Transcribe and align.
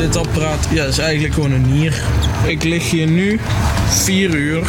dit 0.00 0.16
apparaat 0.16 0.68
ja, 0.72 0.84
is 0.84 0.98
eigenlijk 0.98 1.34
gewoon 1.34 1.52
een 1.52 1.72
nier. 1.72 2.02
Ik 2.46 2.62
lig 2.62 2.90
hier 2.90 3.06
nu 3.06 3.38
vier 3.86 4.34
uur. 4.34 4.66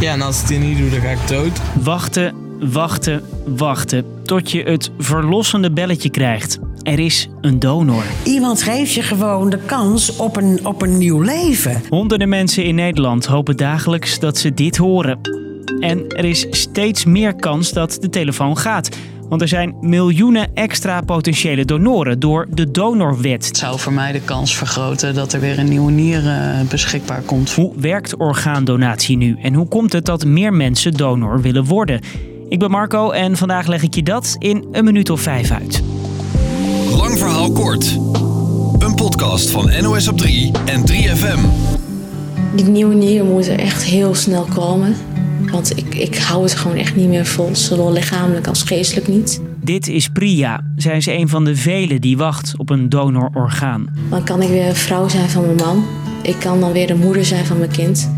Ja, 0.00 0.12
en 0.12 0.22
als 0.22 0.42
ik 0.42 0.48
het 0.48 0.60
niet 0.60 0.78
doe, 0.78 0.90
dan 0.90 1.00
ga 1.00 1.10
ik 1.10 1.28
dood. 1.28 1.60
Wachten, 1.82 2.34
wachten, 2.60 3.22
wachten. 3.46 4.04
Tot 4.24 4.50
je 4.50 4.62
het 4.62 4.90
verlossende 4.98 5.70
belletje 5.70 6.10
krijgt. 6.10 6.58
Er 6.82 6.98
is 6.98 7.28
een 7.40 7.58
donor. 7.58 8.02
Iemand 8.24 8.62
geeft 8.62 8.92
je 8.92 9.02
gewoon 9.02 9.50
de 9.50 9.58
kans 9.66 10.16
op 10.16 10.36
een, 10.36 10.60
op 10.62 10.82
een 10.82 10.98
nieuw 10.98 11.20
leven. 11.20 11.82
Honderden 11.88 12.28
mensen 12.28 12.64
in 12.64 12.74
Nederland 12.74 13.26
hopen 13.26 13.56
dagelijks 13.56 14.18
dat 14.18 14.38
ze 14.38 14.54
dit 14.54 14.76
horen. 14.76 15.20
En 15.80 16.08
er 16.08 16.24
is 16.24 16.46
steeds 16.50 17.04
meer 17.04 17.34
kans 17.34 17.72
dat 17.72 17.96
de 18.00 18.08
telefoon 18.08 18.58
gaat. 18.58 18.88
Want 19.32 19.44
er 19.44 19.50
zijn 19.50 19.74
miljoenen 19.80 20.54
extra 20.54 21.00
potentiële 21.00 21.64
donoren 21.64 22.20
door 22.20 22.46
de 22.50 22.70
donorwet. 22.70 23.46
Het 23.46 23.56
zou 23.56 23.78
voor 23.78 23.92
mij 23.92 24.12
de 24.12 24.20
kans 24.20 24.56
vergroten 24.56 25.14
dat 25.14 25.32
er 25.32 25.40
weer 25.40 25.58
een 25.58 25.68
nieuwe 25.68 25.90
nier 25.90 26.28
eh, 26.28 26.60
beschikbaar 26.68 27.20
komt. 27.20 27.52
Hoe 27.52 27.72
werkt 27.76 28.16
orgaandonatie 28.16 29.16
nu 29.16 29.38
en 29.42 29.54
hoe 29.54 29.68
komt 29.68 29.92
het 29.92 30.04
dat 30.04 30.24
meer 30.24 30.52
mensen 30.52 30.92
donor 30.92 31.40
willen 31.40 31.64
worden? 31.64 32.00
Ik 32.48 32.58
ben 32.58 32.70
Marco 32.70 33.10
en 33.10 33.36
vandaag 33.36 33.66
leg 33.66 33.82
ik 33.82 33.94
je 33.94 34.02
dat 34.02 34.36
in 34.38 34.66
een 34.72 34.84
minuut 34.84 35.10
of 35.10 35.20
vijf 35.20 35.50
uit. 35.50 35.82
Lang 36.96 37.18
verhaal 37.18 37.52
kort. 37.52 37.98
Een 38.78 38.94
podcast 38.94 39.50
van 39.50 39.72
NOS 39.82 40.08
op 40.08 40.18
3 40.18 40.52
en 40.64 40.80
3FM. 40.90 41.40
Die 42.54 42.64
nieuwe 42.64 42.94
nieren 42.94 43.30
moeten 43.30 43.58
echt 43.58 43.82
heel 43.84 44.14
snel 44.14 44.46
komen. 44.54 44.96
Want 45.50 45.78
ik, 45.78 45.94
ik 45.94 46.18
hou 46.18 46.42
het 46.42 46.54
gewoon 46.54 46.76
echt 46.76 46.96
niet 46.96 47.08
meer 47.08 47.26
vol, 47.26 47.48
zowel 47.52 47.92
lichamelijk 47.92 48.46
als 48.46 48.62
geestelijk 48.62 49.08
niet. 49.08 49.40
Dit 49.60 49.88
is 49.88 50.08
Priya. 50.08 50.60
Zij 50.76 50.96
is 50.96 51.06
een 51.06 51.28
van 51.28 51.44
de 51.44 51.56
velen 51.56 52.00
die 52.00 52.16
wacht 52.16 52.54
op 52.56 52.70
een 52.70 52.88
donororgaan. 52.88 53.86
Dan 54.10 54.24
kan 54.24 54.42
ik 54.42 54.48
weer 54.48 54.66
een 54.66 54.74
vrouw 54.74 55.08
zijn 55.08 55.28
van 55.28 55.44
mijn 55.44 55.56
man. 55.56 55.84
Ik 56.22 56.36
kan 56.38 56.60
dan 56.60 56.72
weer 56.72 56.86
de 56.86 56.94
moeder 56.94 57.24
zijn 57.24 57.44
van 57.44 57.58
mijn 57.58 57.70
kind. 57.70 58.10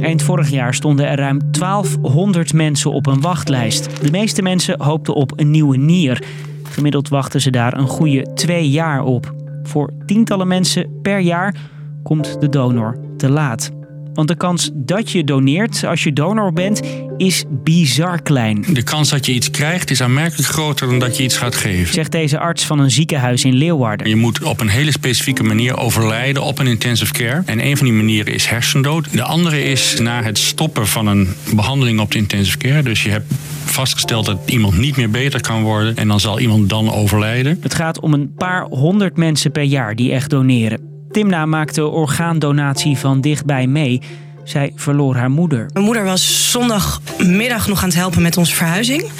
Eind 0.00 0.22
vorig 0.22 0.50
jaar 0.50 0.74
stonden 0.74 1.08
er 1.08 1.16
ruim 1.16 1.40
1200 1.50 2.52
mensen 2.52 2.92
op 2.92 3.06
een 3.06 3.20
wachtlijst. 3.20 4.02
De 4.02 4.10
meeste 4.10 4.42
mensen 4.42 4.82
hoopten 4.82 5.14
op 5.14 5.32
een 5.40 5.50
nieuwe 5.50 5.76
nier. 5.76 6.22
Gemiddeld 6.62 7.08
wachten 7.08 7.40
ze 7.40 7.50
daar 7.50 7.78
een 7.78 7.86
goede 7.86 8.32
twee 8.34 8.70
jaar 8.70 9.02
op. 9.02 9.34
Voor 9.62 9.92
tientallen 10.06 10.48
mensen 10.48 11.00
per 11.02 11.18
jaar 11.18 11.54
komt 12.02 12.40
de 12.40 12.48
donor 12.48 12.98
te 13.16 13.28
laat. 13.28 13.70
Want 14.18 14.30
de 14.30 14.36
kans 14.36 14.70
dat 14.74 15.10
je 15.10 15.24
doneert 15.24 15.84
als 15.84 16.02
je 16.02 16.12
donor 16.12 16.52
bent 16.52 16.80
is 17.16 17.44
bizar 17.50 18.22
klein. 18.22 18.64
De 18.72 18.82
kans 18.82 19.08
dat 19.08 19.26
je 19.26 19.32
iets 19.32 19.50
krijgt 19.50 19.90
is 19.90 20.02
aanmerkelijk 20.02 20.48
groter 20.48 20.86
dan 20.86 20.98
dat 20.98 21.16
je 21.16 21.22
iets 21.22 21.36
gaat 21.36 21.54
geven. 21.54 21.94
Zegt 21.94 22.12
deze 22.12 22.38
arts 22.38 22.64
van 22.64 22.78
een 22.78 22.90
ziekenhuis 22.90 23.44
in 23.44 23.54
Leeuwarden. 23.54 24.08
Je 24.08 24.16
moet 24.16 24.42
op 24.42 24.60
een 24.60 24.68
hele 24.68 24.92
specifieke 24.92 25.42
manier 25.42 25.76
overlijden 25.76 26.42
op 26.42 26.58
een 26.58 26.66
intensive 26.66 27.12
care. 27.12 27.42
En 27.46 27.66
een 27.66 27.76
van 27.76 27.86
die 27.86 27.94
manieren 27.94 28.34
is 28.34 28.46
hersendood. 28.46 29.12
De 29.12 29.22
andere 29.22 29.62
is 29.62 30.00
na 30.00 30.22
het 30.22 30.38
stoppen 30.38 30.86
van 30.86 31.06
een 31.06 31.28
behandeling 31.54 32.00
op 32.00 32.10
de 32.10 32.18
intensive 32.18 32.58
care. 32.58 32.82
Dus 32.82 33.02
je 33.02 33.10
hebt 33.10 33.34
vastgesteld 33.64 34.26
dat 34.26 34.38
iemand 34.46 34.78
niet 34.78 34.96
meer 34.96 35.10
beter 35.10 35.40
kan 35.40 35.62
worden. 35.62 35.96
En 35.96 36.08
dan 36.08 36.20
zal 36.20 36.40
iemand 36.40 36.68
dan 36.68 36.92
overlijden. 36.92 37.58
Het 37.60 37.74
gaat 37.74 38.00
om 38.00 38.12
een 38.12 38.34
paar 38.34 38.62
honderd 38.62 39.16
mensen 39.16 39.50
per 39.50 39.62
jaar 39.62 39.94
die 39.94 40.12
echt 40.12 40.30
doneren. 40.30 40.97
Timna 41.18 41.46
maakte 41.46 41.86
orgaandonatie 41.86 42.98
van 42.98 43.20
dichtbij 43.20 43.66
mee. 43.66 44.02
Zij 44.44 44.72
verloor 44.74 45.16
haar 45.16 45.30
moeder. 45.30 45.70
Mijn 45.72 45.84
moeder 45.84 46.04
was 46.04 46.50
zondagmiddag 46.50 47.68
nog 47.68 47.82
aan 47.82 47.88
het 47.88 47.98
helpen 47.98 48.22
met 48.22 48.36
onze 48.36 48.54
verhuizing. 48.54 49.10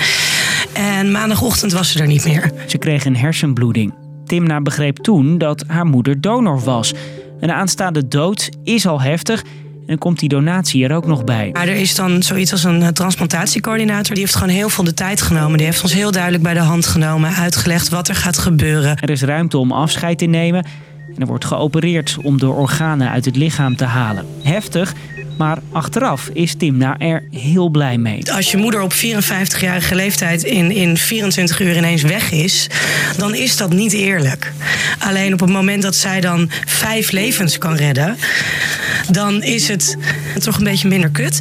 En 0.73 1.11
maandagochtend 1.13 1.73
was 1.73 1.93
ze 1.93 2.01
er 2.01 2.07
niet 2.07 2.25
meer. 2.25 2.53
Ze 2.67 2.79
kreeg 2.79 3.05
een 3.05 3.17
hersenbloeding. 3.17 3.95
Timna 4.25 4.61
begreep 4.61 4.97
toen 4.97 5.39
dat 5.39 5.65
haar 5.67 5.87
moeder 5.87 6.21
donor 6.21 6.61
was. 6.61 6.95
Een 7.41 7.53
aanstaande 7.53 8.09
dood 8.09 8.51
is 8.65 8.87
al 8.87 9.01
heftig 9.01 9.45
en 9.87 9.99
komt 9.99 10.19
die 10.19 10.29
donatie 10.29 10.85
er 10.85 10.95
ook 10.95 11.07
nog 11.07 11.25
bij. 11.25 11.51
Maar 11.53 11.69
er 11.69 11.77
is 11.77 11.95
dan 11.95 12.23
zoiets 12.23 12.53
als 12.53 12.65
een 12.65 12.93
transplantatiecoördinator. 12.93 14.15
Die 14.15 14.23
heeft 14.25 14.37
gewoon 14.37 14.55
heel 14.55 14.69
veel 14.69 14.85
de 14.85 14.95
tijd 14.95 15.23
genomen. 15.23 15.57
Die 15.57 15.67
heeft 15.67 15.83
ons 15.83 15.95
heel 15.95 16.11
duidelijk 16.11 16.43
bij 16.43 16.55
de 16.55 16.61
hand 16.61 16.87
genomen. 16.87 17.35
Uitgelegd 17.35 17.89
wat 17.89 18.09
er 18.09 18.15
gaat 18.15 18.39
gebeuren. 18.39 18.97
Er 18.97 19.11
is 19.11 19.23
ruimte 19.23 19.59
om 19.59 19.73
afscheid 19.73 20.19
te 20.19 20.27
nemen. 20.27 20.65
En 21.19 21.25
er 21.25 21.31
wordt 21.31 21.45
geopereerd 21.45 22.17
om 22.23 22.39
de 22.39 22.49
organen 22.49 23.11
uit 23.11 23.25
het 23.25 23.37
lichaam 23.37 23.77
te 23.77 23.85
halen. 23.85 24.27
Heftig, 24.43 24.95
maar 25.39 25.59
achteraf 25.73 26.31
is 26.33 26.55
Timna 26.55 26.99
er 26.99 27.25
heel 27.31 27.69
blij 27.69 27.99
mee. 27.99 28.33
Als 28.33 28.51
je 28.51 28.57
moeder 28.57 28.81
op 28.81 28.93
54-jarige 28.93 29.95
leeftijd 29.95 30.43
in, 30.43 30.71
in 30.71 30.97
24 30.97 31.61
uur 31.61 31.77
ineens 31.77 32.03
weg 32.03 32.33
is, 32.33 32.67
dan 33.17 33.35
is 33.35 33.57
dat 33.57 33.73
niet 33.73 33.93
eerlijk. 33.93 34.53
Alleen 34.99 35.33
op 35.33 35.41
het 35.41 35.51
moment 35.51 35.83
dat 35.83 35.97
zij 35.97 36.21
dan 36.21 36.51
vijf 36.67 37.11
levens 37.11 37.59
kan 37.59 37.75
redden, 37.75 38.17
dan 39.11 39.43
is 39.43 39.69
het 39.69 39.97
toch 40.39 40.59
een 40.59 40.65
beetje 40.65 40.89
minder 40.89 41.11
kut. 41.11 41.41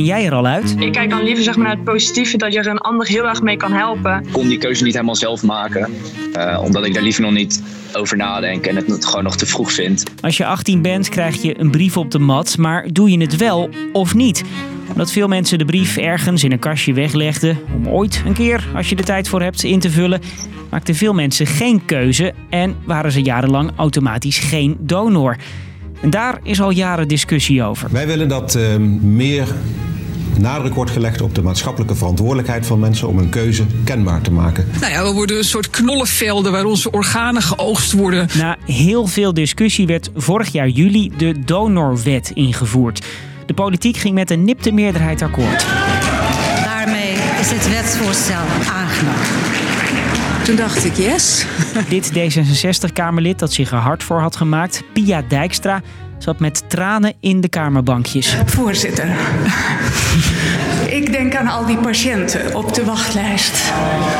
Ben 0.00 0.08
jij 0.08 0.26
er 0.26 0.34
al 0.34 0.46
uit? 0.46 0.74
Ik 0.78 0.92
kijk 0.92 1.10
dan 1.10 1.22
liever 1.22 1.44
zeg 1.44 1.56
maar, 1.56 1.66
naar 1.66 1.74
het 1.74 1.84
positieve 1.84 2.36
dat 2.36 2.52
je 2.52 2.58
er 2.58 2.66
een 2.66 2.78
ander 2.78 3.06
heel 3.06 3.28
erg 3.28 3.42
mee 3.42 3.56
kan 3.56 3.72
helpen. 3.72 4.22
Ik 4.26 4.32
kon 4.32 4.48
die 4.48 4.58
keuze 4.58 4.84
niet 4.84 4.92
helemaal 4.92 5.16
zelf 5.16 5.42
maken, 5.42 5.94
uh, 6.36 6.60
omdat 6.64 6.86
ik 6.86 6.94
daar 6.94 7.02
liever 7.02 7.22
nog 7.22 7.32
niet 7.32 7.62
over 7.92 8.16
nadenk 8.16 8.66
en 8.66 8.76
het 8.76 9.06
gewoon 9.06 9.24
nog 9.24 9.36
te 9.36 9.46
vroeg 9.46 9.72
vind. 9.72 10.04
Als 10.20 10.36
je 10.36 10.46
18 10.46 10.82
bent 10.82 11.08
krijg 11.08 11.42
je 11.42 11.60
een 11.60 11.70
brief 11.70 11.96
op 11.96 12.10
de 12.10 12.18
mat, 12.18 12.56
maar 12.58 12.86
doe 12.92 13.10
je 13.10 13.20
het 13.20 13.36
wel 13.36 13.68
of 13.92 14.14
niet? 14.14 14.44
Omdat 14.90 15.12
veel 15.12 15.28
mensen 15.28 15.58
de 15.58 15.64
brief 15.64 15.96
ergens 15.96 16.44
in 16.44 16.52
een 16.52 16.58
kastje 16.58 16.92
weglegden 16.92 17.58
om 17.74 17.88
ooit 17.88 18.22
een 18.26 18.34
keer, 18.34 18.68
als 18.74 18.88
je 18.88 18.96
de 18.96 19.02
tijd 19.02 19.28
voor 19.28 19.42
hebt, 19.42 19.62
in 19.62 19.80
te 19.80 19.90
vullen, 19.90 20.20
maakten 20.70 20.94
veel 20.94 21.14
mensen 21.14 21.46
geen 21.46 21.84
keuze 21.84 22.32
en 22.50 22.76
waren 22.84 23.12
ze 23.12 23.22
jarenlang 23.22 23.70
automatisch 23.76 24.38
geen 24.38 24.76
donor. 24.78 25.36
En 26.00 26.10
daar 26.10 26.40
is 26.42 26.60
al 26.60 26.70
jaren 26.70 27.08
discussie 27.08 27.62
over. 27.62 27.88
Wij 27.92 28.06
willen 28.06 28.28
dat 28.28 28.54
uh, 28.54 28.76
meer 29.00 29.48
nadruk 30.40 30.74
wordt 30.74 30.90
gelegd 30.90 31.20
op 31.20 31.34
de 31.34 31.42
maatschappelijke 31.42 31.94
verantwoordelijkheid 31.94 32.66
van 32.66 32.78
mensen 32.78 33.08
om 33.08 33.18
hun 33.18 33.28
keuze 33.28 33.64
kenbaar 33.84 34.20
te 34.20 34.32
maken. 34.32 34.68
Nou 34.80 34.92
ja, 34.92 35.02
we 35.02 35.12
worden 35.12 35.36
een 35.36 35.44
soort 35.44 35.70
knollenvelden 35.70 36.52
waar 36.52 36.64
onze 36.64 36.90
organen 36.90 37.42
geoogst 37.42 37.92
worden. 37.92 38.28
Na 38.38 38.56
heel 38.66 39.06
veel 39.06 39.34
discussie 39.34 39.86
werd 39.86 40.10
vorig 40.14 40.52
jaar 40.52 40.68
juli 40.68 41.12
de 41.16 41.44
donorwet 41.44 42.30
ingevoerd. 42.34 43.06
De 43.46 43.54
politiek 43.54 43.96
ging 43.96 44.14
met 44.14 44.30
een 44.30 44.44
nipte 44.44 44.72
meerderheid 44.72 45.22
akkoord. 45.22 45.66
Daarmee 46.64 47.12
is 47.40 47.50
het 47.50 47.68
wetsvoorstel 47.68 48.44
aangenomen. 48.72 49.26
Toen 50.44 50.56
dacht 50.56 50.84
ik, 50.84 50.96
yes. 50.96 51.46
Dit 51.88 52.12
D66-Kamerlid 52.12 53.38
dat 53.38 53.52
zich 53.52 53.70
er 53.70 53.78
hard 53.78 54.02
voor 54.02 54.20
had 54.20 54.36
gemaakt, 54.36 54.82
Pia 54.92 55.22
Dijkstra, 55.28 55.82
zat 56.22 56.38
met 56.38 56.70
tranen 56.70 57.12
in 57.20 57.40
de 57.40 57.48
kamerbankjes. 57.48 58.36
Voorzitter, 58.44 59.08
ik 61.00 61.12
denk 61.12 61.34
aan 61.34 61.48
al 61.48 61.66
die 61.66 61.78
patiënten 61.78 62.56
op 62.56 62.74
de 62.74 62.84
wachtlijst. 62.84 63.72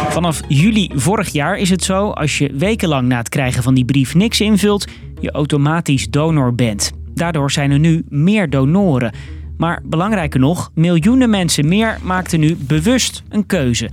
Vanaf 0.08 0.40
juli 0.48 0.90
vorig 0.94 1.28
jaar 1.28 1.58
is 1.58 1.70
het 1.70 1.82
zo, 1.82 2.10
als 2.10 2.38
je 2.38 2.52
wekenlang 2.54 3.08
na 3.08 3.16
het 3.16 3.28
krijgen 3.28 3.62
van 3.62 3.74
die 3.74 3.84
brief 3.84 4.14
niks 4.14 4.40
invult, 4.40 4.86
je 5.20 5.30
automatisch 5.30 6.10
donor 6.10 6.54
bent. 6.54 6.90
Daardoor 7.14 7.50
zijn 7.50 7.70
er 7.70 7.78
nu 7.78 8.04
meer 8.08 8.50
donoren. 8.50 9.12
Maar 9.56 9.82
belangrijker 9.84 10.40
nog, 10.40 10.70
miljoenen 10.74 11.30
mensen 11.30 11.68
meer 11.68 11.98
maakten 12.02 12.40
nu 12.40 12.56
bewust 12.56 13.22
een 13.28 13.46
keuze. 13.46 13.90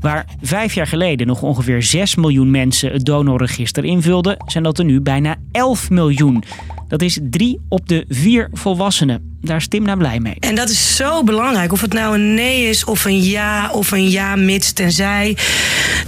Waar 0.00 0.24
vijf 0.42 0.74
jaar 0.74 0.86
geleden 0.86 1.26
nog 1.26 1.42
ongeveer 1.42 1.82
6 1.82 2.14
miljoen 2.14 2.50
mensen 2.50 2.92
het 2.92 3.04
donorregister 3.04 3.84
invulden, 3.84 4.36
zijn 4.46 4.64
dat 4.64 4.78
er 4.78 4.84
nu 4.84 5.00
bijna 5.00 5.36
11 5.52 5.90
miljoen. 5.90 6.44
Dat 6.90 7.02
is 7.02 7.18
drie 7.22 7.60
op 7.68 7.88
de 7.88 8.04
vier 8.08 8.48
volwassenen. 8.52 9.38
Daar 9.40 9.56
is 9.56 9.68
Tim 9.68 9.82
nou 9.82 9.98
blij 9.98 10.20
mee. 10.20 10.36
En 10.40 10.54
dat 10.54 10.68
is 10.68 10.96
zo 10.96 11.24
belangrijk. 11.24 11.72
Of 11.72 11.80
het 11.80 11.92
nou 11.92 12.14
een 12.14 12.34
nee 12.34 12.68
is 12.68 12.84
of 12.84 13.04
een 13.04 13.22
ja 13.22 13.70
of 13.72 13.90
een 13.90 14.10
ja 14.10 14.36
mits 14.36 14.72
tenzij. 14.72 15.36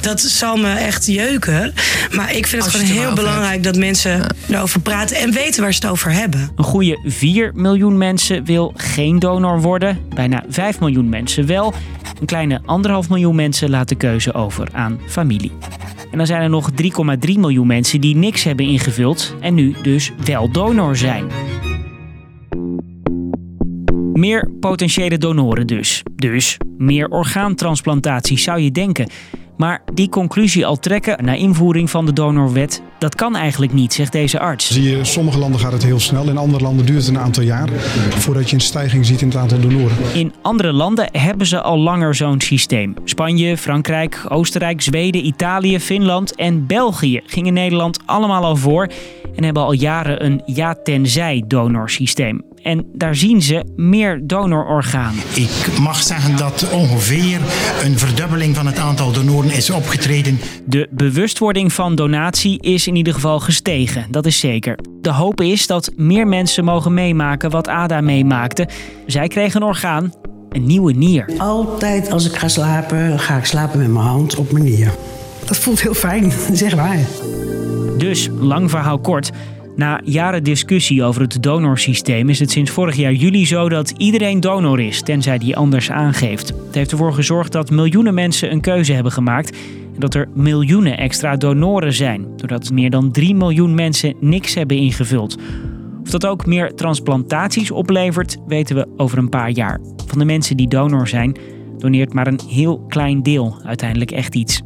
Dat 0.01 0.21
zal 0.21 0.57
me 0.57 0.71
echt 0.73 1.07
jeuken. 1.07 1.75
Maar 2.11 2.37
ik 2.37 2.47
vind 2.47 2.65
het 2.65 2.75
gewoon 2.75 2.87
heel 2.87 3.15
belangrijk 3.15 3.63
dat 3.63 3.77
mensen 3.77 4.27
erover 4.49 4.81
praten 4.81 5.17
en 5.17 5.33
weten 5.33 5.63
waar 5.63 5.73
ze 5.73 5.81
het 5.83 5.91
over 5.91 6.13
hebben. 6.13 6.51
Een 6.57 6.65
goede 6.65 6.99
4 7.05 7.51
miljoen 7.55 7.99
mensen 7.99 8.45
wil 8.45 8.73
geen 8.77 9.19
donor 9.19 9.61
worden. 9.61 9.99
Bijna 10.15 10.45
5 10.49 10.81
miljoen 10.81 11.09
mensen 11.09 11.47
wel. 11.47 11.75
Een 12.21 12.27
kleine 12.27 12.61
anderhalf 12.65 13.09
miljoen 13.09 13.35
mensen 13.35 13.71
laat 13.71 13.89
de 13.89 13.95
keuze 13.95 14.35
over 14.35 14.69
aan 14.73 15.01
familie. 15.07 15.53
En 16.13 16.19
dan 16.19 16.27
zijn 16.27 16.43
er 16.43 16.51
nog 16.51 16.71
3,3 16.71 17.33
miljoen 17.39 17.67
mensen 17.67 18.01
die 18.01 18.17
niks 18.17 18.45
hebben 18.45 18.67
ingevuld 18.67 19.35
en 19.41 19.55
nu 19.55 19.75
dus 19.83 20.13
wel 20.25 20.51
donor 20.51 20.97
zijn. 20.97 21.27
Meer 24.13 24.51
potentiële 24.61 25.19
donoren 25.19 25.67
dus. 25.67 26.03
Dus 26.15 26.57
meer 26.79 27.09
orgaantransplantaties 27.09 28.43
zou 28.43 28.61
je 28.61 28.71
denken. 28.71 29.09
Maar 29.57 29.83
die 29.95 30.09
conclusie 30.09 30.67
al 30.67 30.79
trekken 30.79 31.25
na 31.25 31.35
invoering 31.35 31.91
van 31.91 32.07
de 32.07 32.13
donorwet, 32.13 32.83
dat 32.99 33.15
kan 33.15 33.37
eigenlijk 33.37 33.73
niet, 33.73 33.93
zegt 33.93 34.13
deze 34.13 34.39
arts. 34.39 34.73
Zie 34.73 34.83
je, 34.83 34.97
in 34.97 35.07
sommige 35.07 35.39
landen 35.39 35.61
gaat 35.61 35.73
het 35.73 35.85
heel 35.85 36.01
snel. 36.01 36.29
In 36.29 36.37
andere 36.37 36.63
landen 36.63 36.87
duurt 36.87 37.07
het 37.07 37.09
een 37.09 37.19
aantal 37.19 37.43
jaar 37.43 37.69
voordat 38.11 38.51
je 38.51 38.55
een 38.55 38.63
stijging 38.63 39.07
ziet 39.07 39.21
in 39.21 39.29
het 39.29 39.37
aantal 39.37 39.61
donoren. 39.61 39.97
In 40.15 40.33
andere 40.43 40.73
landen 40.73 41.09
hebben 41.13 41.47
ze 41.47 41.63
al 41.63 41.79
langer 41.79 42.15
zo'n 42.15 42.41
systeem. 42.41 42.95
Spanje, 43.05 43.57
Frankrijk, 43.57 44.25
Oostenrijk, 44.29 44.81
Zweden, 44.81 45.27
Italië, 45.27 45.81
Finland 45.81 46.35
en 46.35 46.67
België 46.67 47.21
gingen 47.27 47.53
Nederland 47.53 47.99
allemaal 48.07 48.45
al 48.45 48.57
voor 48.57 48.89
en 49.37 49.45
hebben 49.45 49.63
al 49.63 49.73
jaren 49.73 50.25
een 50.25 50.43
ja-tenzij 50.47 51.45
donorsysteem. 51.47 52.52
En 52.63 52.87
daar 52.93 53.15
zien 53.15 53.43
ze 53.43 53.65
meer 53.77 54.21
donororganen. 54.25 55.23
Ik 55.35 55.79
mag 55.81 56.03
zeggen 56.03 56.37
dat 56.37 56.71
ongeveer 56.73 57.41
een 57.85 57.99
verdubbeling 57.99 58.57
van 58.57 58.67
het 58.67 58.79
aantal 58.79 59.13
donoren 59.13 59.51
is 59.51 59.71
opgetreden. 59.71 60.41
De 60.65 60.89
bewustwording 60.91 61.73
van 61.73 61.95
donatie 61.95 62.61
is 62.61 62.87
in 62.87 62.97
ieder 62.97 63.15
geval 63.15 63.41
gestegen, 63.41 64.07
dat 64.11 64.27
is 64.27 64.39
zeker. 64.41 64.79
De 65.01 65.13
hoop 65.13 65.41
is 65.41 65.67
dat 65.67 65.93
meer 65.97 66.27
mensen 66.27 66.65
mogen 66.65 66.95
meemaken 66.95 67.51
wat 67.51 67.69
Ada 67.69 68.01
meemaakte. 68.01 68.69
Zij 69.07 69.29
kreeg 69.29 69.55
een 69.55 69.63
orgaan, 69.63 70.13
een 70.49 70.67
nieuwe 70.67 70.93
nier. 70.93 71.29
Altijd 71.39 72.11
als 72.11 72.27
ik 72.27 72.37
ga 72.37 72.49
slapen, 72.49 73.19
ga 73.19 73.37
ik 73.37 73.45
slapen 73.45 73.79
met 73.79 73.91
mijn 73.91 74.07
hand 74.07 74.37
op 74.37 74.53
mijn 74.53 74.65
nier. 74.65 74.93
Dat 75.45 75.57
voelt 75.57 75.81
heel 75.81 75.95
fijn, 75.95 76.33
zeg 76.53 76.77
maar. 76.77 76.99
Dus, 77.99 78.29
lang 78.39 78.71
verhaal 78.71 78.99
kort. 78.99 79.31
Na 79.77 80.01
jaren 80.05 80.45
discussie 80.45 81.03
over 81.03 81.23
het 81.23 81.43
donorsysteem 81.43 82.29
is 82.29 82.39
het 82.39 82.51
sinds 82.51 82.71
vorig 82.71 82.97
jaar 82.97 83.13
juli 83.13 83.47
zo 83.47 83.69
dat 83.69 83.93
iedereen 83.97 84.41
donor 84.41 84.81
is, 84.81 85.03
tenzij 85.03 85.39
die 85.39 85.57
anders 85.57 85.91
aangeeft. 85.91 86.49
Het 86.49 86.75
heeft 86.75 86.91
ervoor 86.91 87.13
gezorgd 87.13 87.53
dat 87.53 87.71
miljoenen 87.71 88.15
mensen 88.15 88.53
een 88.53 88.61
keuze 88.61 88.93
hebben 88.93 89.13
gemaakt 89.13 89.57
en 89.95 90.01
dat 90.01 90.15
er 90.15 90.29
miljoenen 90.35 90.99
extra 90.99 91.37
donoren 91.37 91.93
zijn, 91.93 92.27
doordat 92.37 92.71
meer 92.71 92.91
dan 92.91 93.11
3 93.11 93.35
miljoen 93.35 93.75
mensen 93.75 94.15
niks 94.21 94.55
hebben 94.55 94.77
ingevuld. 94.77 95.39
Of 96.03 96.11
dat 96.11 96.27
ook 96.27 96.47
meer 96.47 96.75
transplantaties 96.75 97.71
oplevert, 97.71 98.37
weten 98.47 98.77
we 98.77 98.87
over 98.97 99.19
een 99.19 99.29
paar 99.29 99.51
jaar. 99.51 99.81
Van 100.07 100.19
de 100.19 100.25
mensen 100.25 100.57
die 100.57 100.69
donor 100.69 101.09
zijn, 101.09 101.37
doneert 101.79 102.13
maar 102.13 102.27
een 102.27 102.41
heel 102.49 102.85
klein 102.89 103.23
deel 103.23 103.61
uiteindelijk 103.65 104.11
echt 104.11 104.35
iets. 104.35 104.63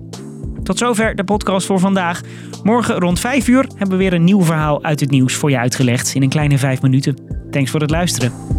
Tot 0.66 0.78
zover 0.78 1.14
de 1.14 1.24
podcast 1.24 1.66
voor 1.66 1.78
vandaag. 1.78 2.20
Morgen 2.62 2.98
rond 2.98 3.20
5 3.20 3.48
uur 3.48 3.66
hebben 3.68 3.88
we 3.88 3.96
weer 3.96 4.12
een 4.12 4.24
nieuw 4.24 4.42
verhaal 4.42 4.82
uit 4.82 5.00
het 5.00 5.10
nieuws 5.10 5.34
voor 5.34 5.50
je 5.50 5.58
uitgelegd 5.58 6.14
in 6.14 6.22
een 6.22 6.28
kleine 6.28 6.58
5 6.58 6.82
minuten. 6.82 7.16
Thanks 7.50 7.70
voor 7.70 7.80
het 7.80 7.90
luisteren. 7.90 8.56